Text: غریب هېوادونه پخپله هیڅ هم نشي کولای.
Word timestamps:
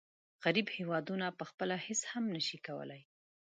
غریب 0.43 0.67
هېوادونه 0.77 1.27
پخپله 1.39 1.75
هیڅ 1.85 2.01
هم 2.11 2.25
نشي 2.35 2.57
کولای. 2.67 3.01